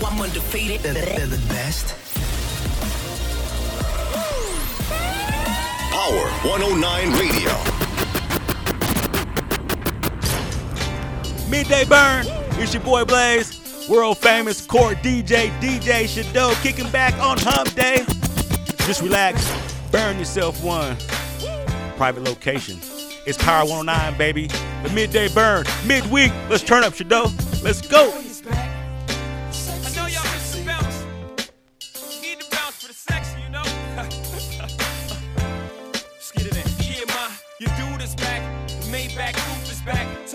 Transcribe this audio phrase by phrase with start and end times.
[0.00, 0.80] know I'm undefeated.
[0.82, 1.94] They're, they're the best.
[5.90, 7.52] Power 109 Radio.
[11.48, 12.26] Midday Burn.
[12.60, 13.88] It's your boy Blaze.
[13.88, 18.04] World famous court DJ, DJ Shadoe, kicking back on hump day.
[18.86, 19.50] Just relax.
[19.90, 20.96] Burn yourself one.
[21.96, 22.78] Private location.
[23.26, 24.48] It's Power 109, baby.
[24.82, 25.64] The midday burn.
[25.86, 26.32] Midweek.
[26.48, 27.32] Let's turn up, Shadoe.
[27.62, 28.27] Let's go.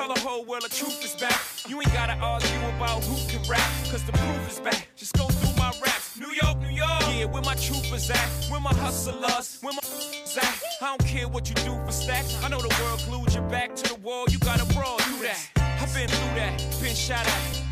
[0.04, 1.40] Tell the whole world the truth is back.
[1.66, 4.90] You ain't gotta argue about who can rap, cause the proof is back.
[4.98, 6.20] Just go through my raps.
[6.20, 7.04] New York, New York.
[7.08, 8.28] Yeah, where my troopers at?
[8.50, 9.60] Where my hustlers?
[9.62, 9.80] Where my
[10.44, 10.62] at?
[10.82, 12.36] I don't care what you do for stacks.
[12.44, 14.26] I know the world glued your back to the wall.
[14.28, 15.40] You gotta brawl through that.
[15.56, 17.64] I've been through that, been shot at.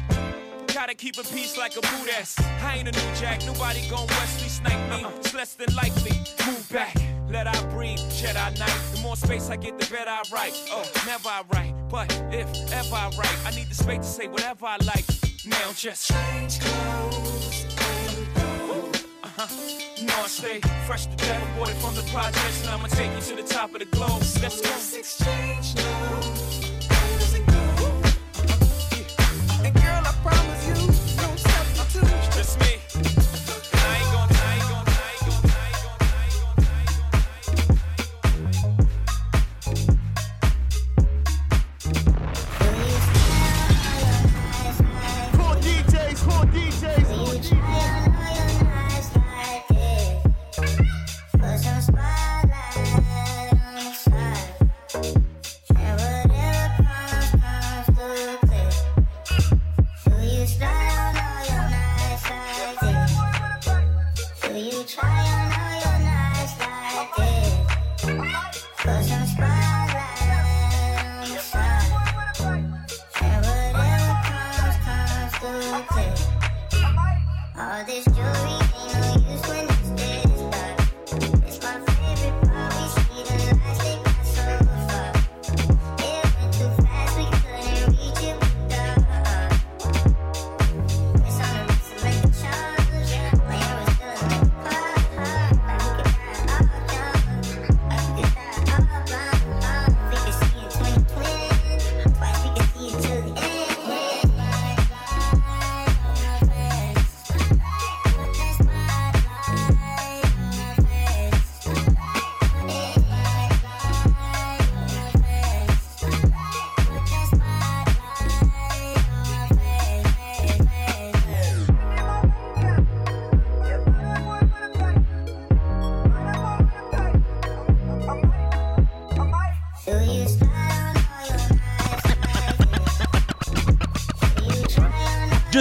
[0.73, 2.39] Gotta keep a peace like a boot ass.
[2.63, 5.03] I ain't a new jack, nobody gon' Wesley snipe me.
[5.03, 5.11] Uh-huh.
[5.19, 6.17] It's less than likely.
[6.47, 6.95] Move back,
[7.29, 8.79] let I breathe, Jedi Knight.
[8.95, 10.53] The more space I get, the better I write.
[10.71, 14.27] Oh, never I write, but if ever I write, I need the space to say
[14.27, 15.05] whatever I like.
[15.45, 17.65] Now just change clothes.
[19.23, 19.47] Uh-huh.
[19.97, 23.41] You I stay fresh to death, aborted from the projects, and I'ma take you to
[23.41, 24.23] the top of the globe.
[24.41, 24.97] Let's go.
[24.97, 26.70] exchange now.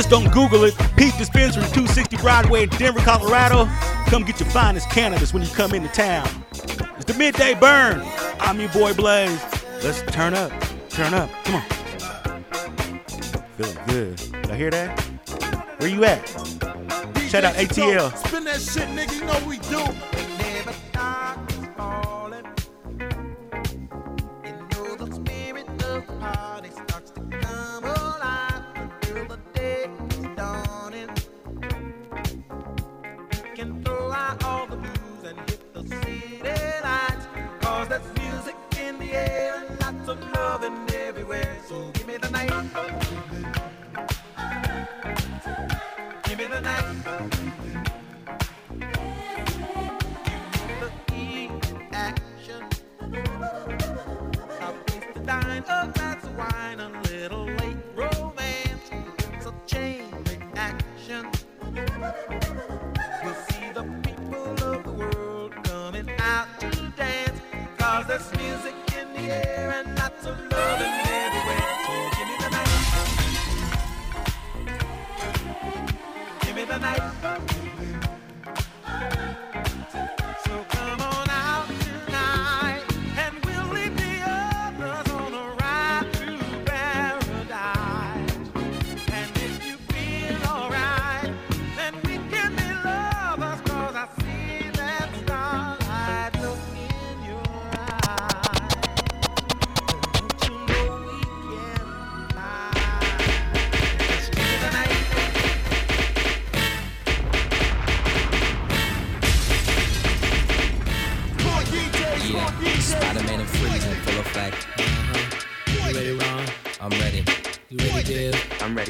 [0.01, 0.75] Just don't Google it.
[0.97, 3.67] Pete Dispensary, 260 Broadway in Denver, Colorado.
[4.07, 6.27] Come get your finest cannabis when you come into town.
[6.53, 8.03] It's the midday burn.
[8.41, 9.39] I'm your boy Blaze.
[9.85, 10.51] Let's turn up.
[10.89, 11.29] Turn up.
[11.45, 11.63] Come on.
[13.59, 14.21] Feeling good.
[14.47, 14.99] Y'all hear that?
[15.77, 16.27] Where you at?
[17.29, 18.17] Shout out ATL.
[18.27, 19.13] Spin that shit, nigga.
[19.13, 19.85] You know we do.
[26.23, 26.50] Everywhere,
[68.37, 68.80] music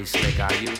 [0.00, 0.40] Ready, Slick.
[0.40, 0.79] Are you?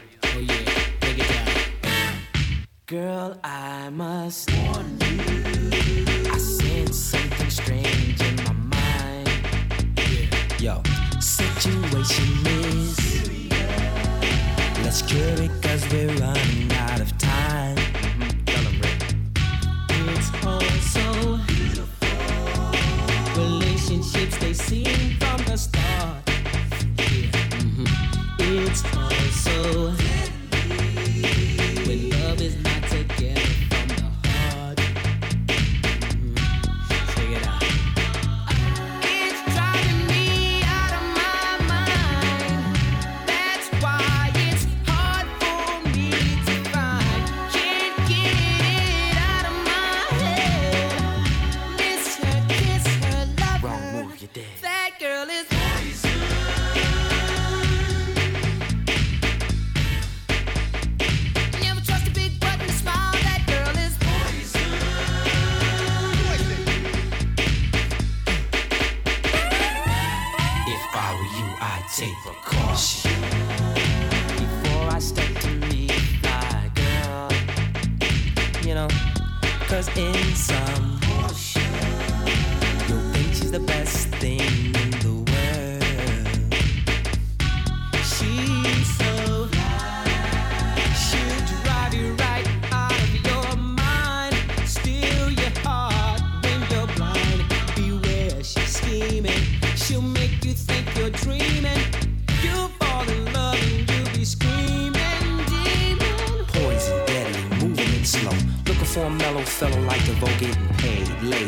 [72.02, 72.39] You,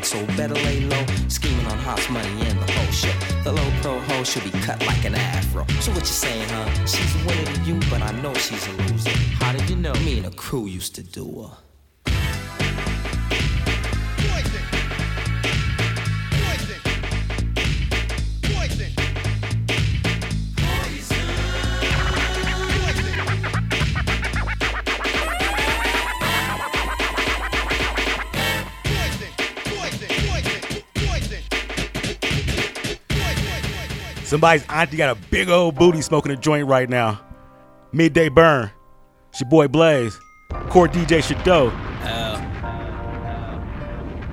[0.03, 3.13] So better lay low, scheming on hot money and the whole show.
[3.45, 5.65] The low pro hoe should be cut like an afro.
[5.81, 6.87] So what you saying, huh?
[6.87, 9.11] She's a winner to you, but I know she's a loser.
[9.41, 9.95] How did you know?
[9.95, 11.57] Me and the crew used to do her.
[34.33, 37.21] Somebody's auntie got a big old booty smoking a joint right now.
[37.93, 38.71] Midday burn.
[39.29, 40.19] It's your boy Blaze.
[40.71, 41.71] Core DJ Shadoe.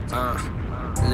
[0.10, 0.59] Uh,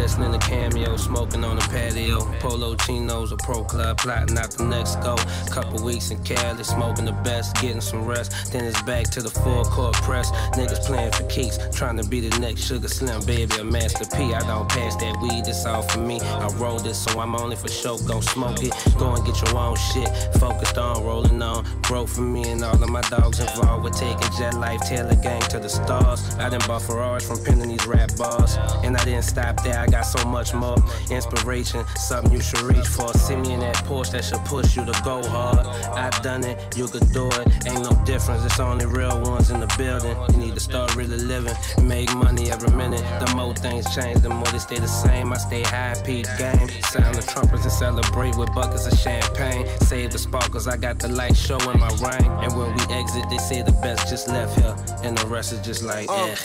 [0.06, 2.20] listening to cameo, smoking on the patio.
[2.40, 5.16] Polo chinos, a pro club, plotting out the next go.
[5.50, 8.54] Couple weeks in Cali, smoking the best, getting some rest.
[8.54, 10.30] Then it's back to the full court press.
[10.54, 14.32] Niggas playing for keeps, trying to be the next Sugar Slim, baby, a Master P.
[14.32, 16.20] I don't pass that weed, it's all for me.
[16.22, 17.98] I roll this, so I'm only for show.
[17.98, 20.10] Gon' smoke it, go and get your own shit.
[20.36, 24.30] Focused on rolling on, broke for me and all of my dogs involved with taking
[24.38, 26.36] jet life, Taylor gang to the stars.
[26.36, 29.80] I done bought Ferraris from penning these rap bars, and I didn't stop there.
[29.80, 30.78] I got so much more
[31.10, 33.14] inspiration, something you should reach for.
[33.14, 35.66] See me in that Porsche that should push you to go hard.
[35.96, 37.68] I've done it, you could do it.
[37.68, 40.16] Ain't no difference, it's only real ones in the building.
[40.32, 43.04] You need to start really living, make money every minute.
[43.20, 45.32] The more things change, the more they stay the same.
[45.32, 46.70] I stay high, peak game.
[46.84, 49.68] Sound the trumpets and celebrate with buckets of champagne.
[49.82, 52.30] Save the sparkles, I got the light show in my ring.
[52.44, 54.76] And when we exit, they say the best just left here.
[55.04, 56.36] And the rest is just like, Uh, eh.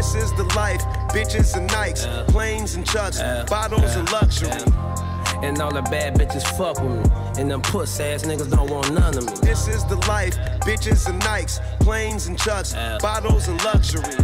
[0.00, 0.80] This is the life,
[1.12, 3.18] bitches and nights, planes and chucks,
[3.50, 4.48] bottles and luxury.
[5.42, 7.38] And all the bad bitches fuck with me.
[7.38, 9.32] And them puss ass niggas don't want none of me.
[9.42, 14.14] This is the life, bitches and nights, planes and chucks, bottles and luxury.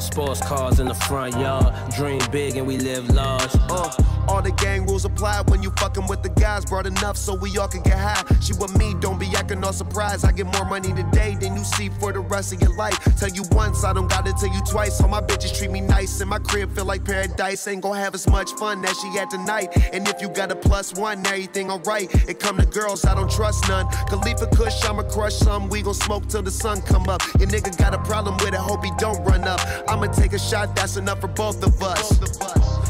[0.00, 1.74] Sports cars in the front yard.
[1.92, 3.54] Dream big and we live large.
[3.68, 3.92] Uh,
[4.28, 6.64] all the gang rules apply when you fucking with the guys.
[6.64, 8.22] Brought enough so we all can get high.
[8.40, 10.24] She with me, don't be acting all surprised.
[10.24, 12.98] I get more money today than you see for the rest of your life.
[13.18, 15.00] Tell you once, I don't gotta tell you twice.
[15.00, 17.66] All my bitches treat me nice, and my crib feel like paradise.
[17.66, 19.76] Ain't gonna have as much fun as she had tonight.
[19.92, 22.12] And if you got a plus one, everything alright.
[22.28, 23.86] It come to girls, I don't trust none.
[24.08, 25.68] Khalifa Kush, I'ma crush some.
[25.68, 27.22] We gon' smoke till the sun come up.
[27.38, 29.60] Your nigga got a problem with it, hope he don't run up.
[29.88, 32.18] I'ma take a shot, that's enough for both of us.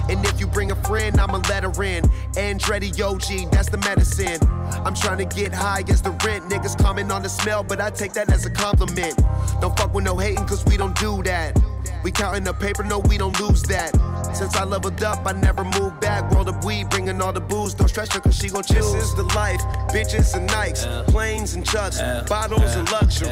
[0.09, 2.05] And if bring a friend, I'ma let her in.
[2.35, 4.39] Andretti OG, that's the medicine.
[4.87, 6.45] I'm trying to get high as the rent.
[6.49, 9.17] Niggas comment on the smell, but I take that as a compliment.
[9.61, 11.61] Don't fuck with no hating, cause we don't do that.
[12.05, 13.91] We counting the paper, no, we don't lose that.
[14.35, 16.31] Since I leveled up, I never moved back.
[16.31, 17.75] World of weed, bringing all the booze.
[17.75, 18.93] Don't stress her, cause she gon' choose.
[18.93, 23.31] This is the life, bitches and nights, planes and chucks, bottles and luxury.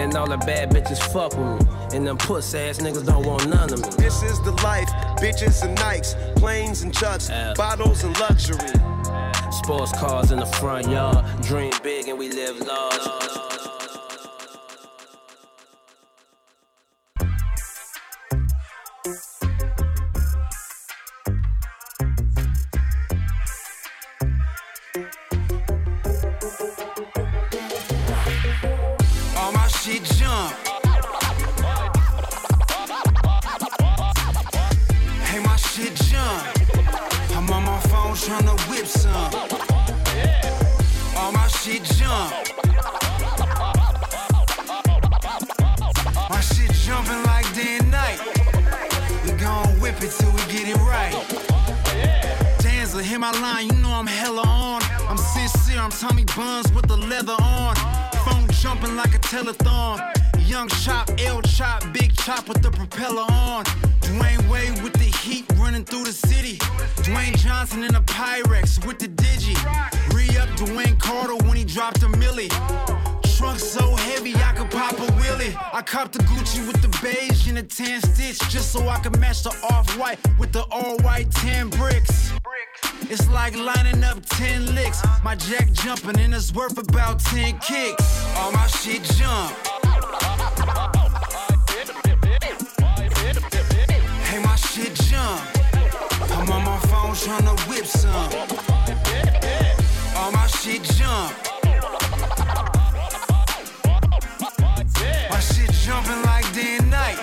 [0.00, 1.96] And all the bad bitches fuck with me.
[1.96, 3.90] And them puss ass niggas don't want none of me.
[3.98, 4.88] This is the life.
[5.20, 8.72] Bitches and Nikes, planes and chucks, bottles and luxury.
[9.52, 11.26] Sports cars in the front yard.
[11.42, 13.19] Dream big and we live large.
[36.20, 37.36] Jump.
[37.36, 39.32] I'm on my phone tryna whip some.
[41.16, 42.30] All my shit jump.
[46.28, 48.20] My shit jumping like day and night.
[49.24, 51.14] We gon' whip it till we get it right.
[52.60, 54.82] Danza, hit my line, you know I'm hella on.
[55.08, 57.74] I'm sincere, I'm Tommy Buns with the leather on.
[58.24, 60.19] Phone jumping like a telethon.
[60.50, 63.62] Young chop, L chop, big chop with the propeller on.
[64.00, 66.56] Dwyane Wade with the heat running through the city.
[67.06, 69.54] Dwayne Johnson in a Pyrex with the digi.
[70.12, 72.48] Re up Dwayne Carter when he dropped a milli.
[73.36, 75.54] Trunk so heavy I could pop a wheelie.
[75.72, 79.20] I copped the Gucci with the beige and the tan stitch just so I could
[79.20, 82.32] match the off-white with the all-white tan bricks.
[83.02, 85.00] It's like lining up 10 licks.
[85.22, 88.26] My jack jumping and it's worth about 10 kicks.
[88.34, 89.69] All my shit jump.
[97.20, 98.32] Tryna whip some.
[100.16, 101.34] All my shit jump.
[105.28, 107.18] My shit jumping like day and night.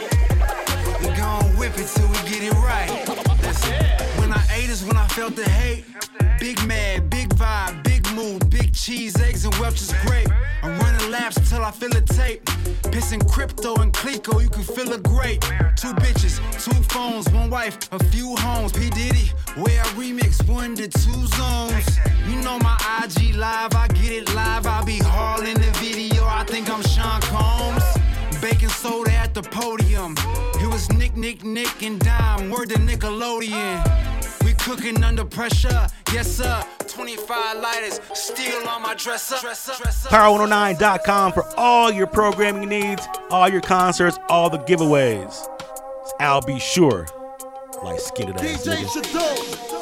[1.01, 2.92] We gon' whip it till we get it right.
[3.42, 3.74] Listen,
[4.20, 5.86] when I ate is when I felt the hate.
[6.39, 7.84] Big mad, big vibe,
[8.17, 10.27] big big cheese, eggs, and Welch's grape.
[10.63, 12.43] I'm running laps till I feel a tape.
[12.93, 15.41] Pissing crypto and Clico, you can feel a great.
[15.75, 18.71] Two bitches, two phones, one wife, a few homes.
[18.71, 18.89] P.
[18.89, 22.00] Diddy, where I remix one to two zones.
[22.27, 24.65] You know my IG live, I get it live.
[24.65, 27.83] I be hauling the video, I think I'm Sean Combs.
[28.41, 30.15] Baking soda at the podium.
[30.62, 32.50] It was Nick, Nick, Nick, and Dime.
[32.50, 34.16] Word to Nickelodeon.
[34.58, 36.64] We cooking under pressure, yes sir.
[36.88, 39.38] 25 lighters, steel on my dresser.
[39.40, 40.10] dresser, dresser.
[40.10, 45.48] Power109.com for all your programming needs, all your concerts, all the giveaways.
[46.20, 47.08] I'll be Sure.
[47.84, 49.76] Like skin it ass nigga.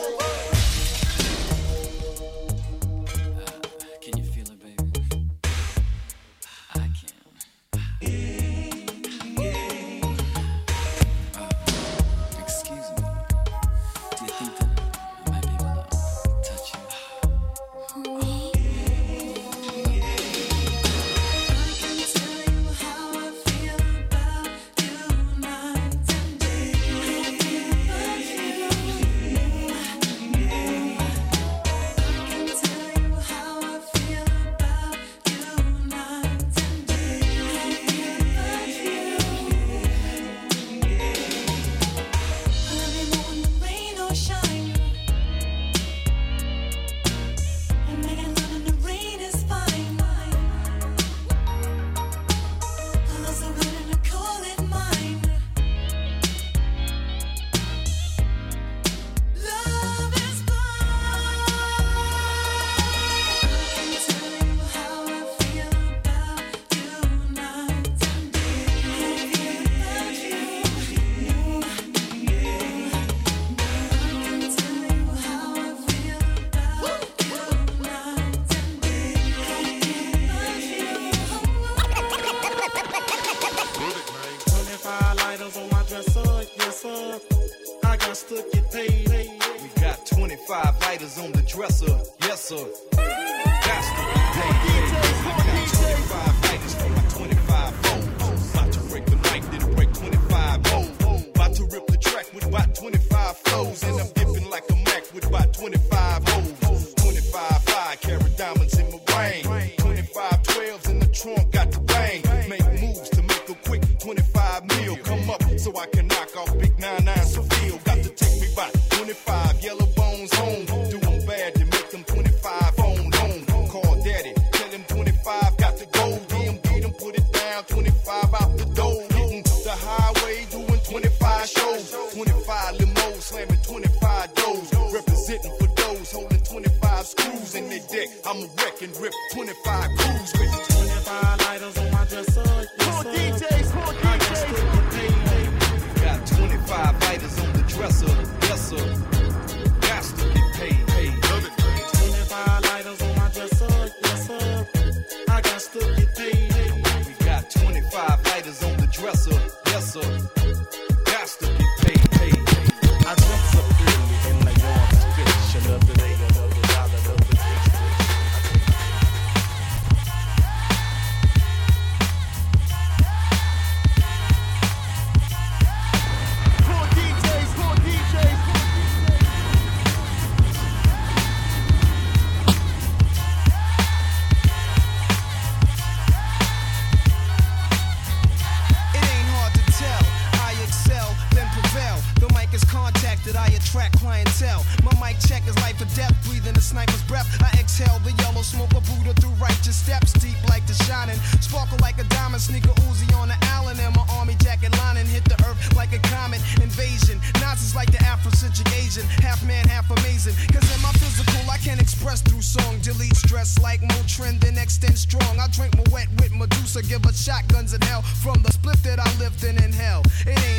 [219.75, 220.01] Hell.
[220.25, 220.54] It ain't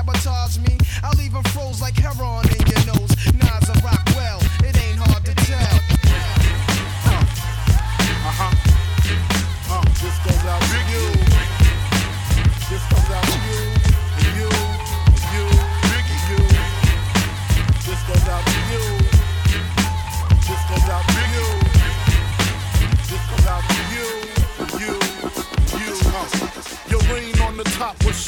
[0.00, 0.78] sabotage me.
[1.02, 2.29] I leave 'em froze like heroin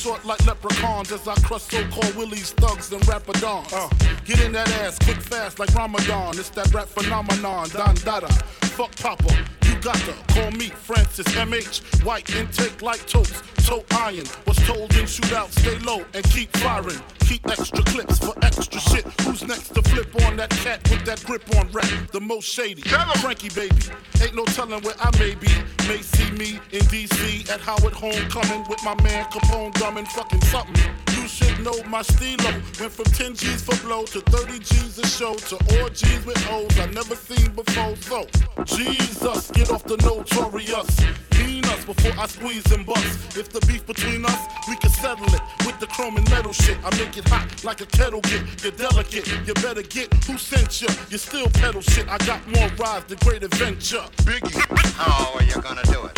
[0.02, 3.72] short like leprechauns as I crush so-called willies, thugs, and rapadons.
[3.72, 3.88] Uh.
[4.24, 6.30] Get in that ass quick fast like Ramadan.
[6.38, 8.28] It's that rap phenomenon, Don Dada.
[8.76, 9.32] Fuck Papa,
[9.82, 12.04] you got to call me Francis MH.
[12.04, 14.24] White intake like toast, toe iron.
[14.46, 17.00] Was told in shootout, stay low and keep firing.
[17.20, 19.04] Keep extra clips for extra shit.
[19.22, 21.88] Who's next to flip on that cat with that grip on rap?
[22.12, 22.82] The most shady.
[22.82, 23.82] Frankie baby.
[24.20, 25.48] Ain't no telling where I may be.
[25.88, 30.76] May see me in DC at Howard Homecoming with my man Capone drumming fucking something.
[31.16, 31.21] You
[31.62, 32.50] know my stilo.
[32.80, 36.78] Went from 10 G's for blow to 30 G's a show to orgies with O's
[36.78, 37.96] I never seen before.
[37.96, 38.26] So,
[38.64, 41.31] Jesus, get off the notorious.
[41.52, 43.36] Mean us before I squeeze and bust.
[43.36, 46.78] If the beef between us, we can settle it with the chrome and metal shit.
[46.82, 48.40] I make it hot like a kettle get.
[48.62, 50.88] You're delicate, you better get who sent you.
[51.10, 52.08] You still pedal shit.
[52.08, 54.04] I got more rides than great adventure.
[54.24, 54.56] Biggie.
[54.96, 56.14] How are you gonna do it?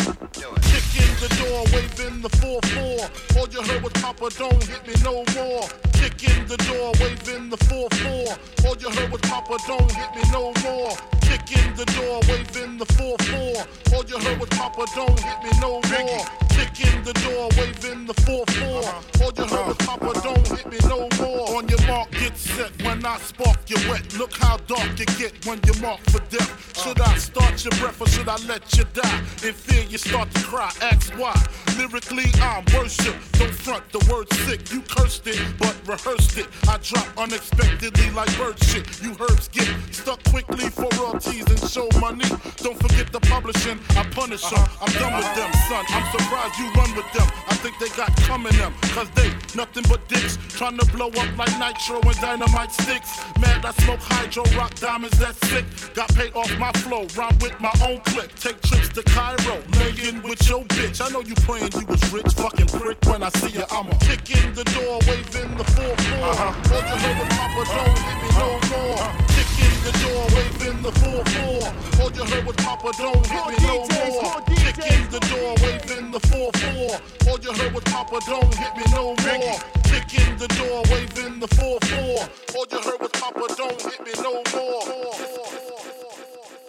[0.71, 3.37] Kick in the door, waving the 4-4.
[3.37, 5.67] All you heard was Papa, don't hit me no more.
[5.99, 8.39] Kick in the door, waving the 4-4.
[8.65, 10.95] All you heard was Papa, don't hit me no more.
[11.21, 13.67] Kick in the door, waving the 4-4.
[13.93, 16.25] All you heard was Papa, don't hit me no more.
[16.49, 19.21] Kick in the door, waving the 4-4.
[19.21, 21.14] All you heard was Papa, don't hit me no more.
[23.05, 24.17] When I spark, you wet.
[24.17, 26.81] Look how dark you get when you mark for death.
[26.81, 29.19] Should I start your breath or should I let you die?
[29.45, 30.71] In fear, you start to cry.
[30.81, 31.35] Ask why.
[31.77, 33.15] Lyrically, I'm worship.
[33.33, 34.71] Don't front the word sick.
[34.71, 36.47] You cursed it, but rehearsed it.
[36.67, 38.85] I drop unexpectedly like bird shit.
[39.03, 42.25] You herbs get stuck quickly for royalties and show money.
[42.57, 43.77] Don't forget the publishing.
[43.91, 44.65] I punish them.
[44.81, 45.85] I'm done with them, son.
[45.89, 47.27] I'm surprised you run with them.
[47.49, 48.73] I think they got coming them.
[48.97, 50.37] Cause they nothing but dicks.
[50.57, 52.94] Trying to blow up like nitro and dynamite sticks.
[53.41, 55.65] Mad, I smoke hydro, rock diamonds, that's sick.
[55.93, 57.07] Got paid off my flow.
[57.17, 58.33] Rhyme with my own clip.
[58.35, 59.59] Take trips to Cairo.
[59.79, 61.01] Laying with your bitch.
[61.03, 62.31] I know you praying you was rich.
[62.35, 62.97] Fucking prick.
[63.05, 65.85] When I see you, I'ma kick in the door, waving the 4-4.
[65.85, 66.75] Uh-huh.
[66.75, 69.07] All you heard was Papa, don't hit me no more.
[69.35, 71.99] Kick in the door, waving the 4-4.
[71.99, 74.39] All you heard was Papa, don't hit me no more.
[74.55, 77.27] Kick in the door, waving the 4-4.
[77.27, 79.84] All you heard was Papa, don't hit me no more.
[79.95, 82.55] Kick in the door, waving the 4-4.
[82.55, 84.83] All you heard was Papa, don't hit me no more.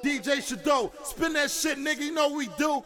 [0.01, 2.03] DJ Shadoe, spin that shit, nigga.
[2.03, 2.85] You know we do.